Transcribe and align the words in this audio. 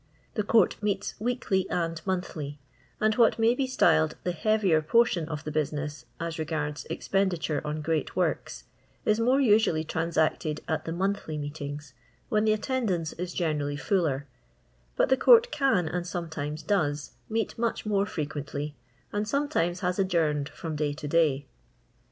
The 0.33 0.41
Court 0.41 0.77
meets 0.81 1.13
weekly 1.19 1.69
and 1.69 2.01
monthly, 2.07 2.57
and 2.99 3.13
what 3.17 3.37
may 3.37 3.53
be 3.53 3.67
styled 3.67 4.15
the 4.23 4.31
heavier 4.31 4.81
portion 4.81 5.29
of 5.29 5.43
the 5.43 5.51
busi 5.51 5.73
ness, 5.73 6.05
as 6.19 6.39
regards 6.39 6.85
expenditure 6.89 7.61
on 7.63 7.83
great 7.83 8.15
works, 8.15 8.63
is 9.05 9.19
more 9.19 9.39
usually 9.39 9.83
transacted 9.83 10.61
at 10.67 10.85
the 10.85 10.91
monthly 10.91 11.37
meetings, 11.37 11.93
when 12.29 12.45
the 12.45 12.53
attendance 12.53 13.13
is 13.13 13.35
pennrally 13.35 13.79
fuller; 13.79 14.25
but 14.95 15.09
the 15.09 15.17
Court 15.17 15.51
can, 15.51 15.87
and 15.87 16.07
sometimes 16.07 16.63
docs, 16.63 17.11
meet 17.29 17.55
much 17.59 17.85
more 17.85 18.07
fre 18.07 18.21
quently, 18.21 18.73
and 19.13 19.27
sometimes 19.27 19.81
has 19.81 19.99
adjourned 19.99 20.49
from 20.49 20.75
day 20.75 20.93
to 20.93 21.07
day. 21.07 21.45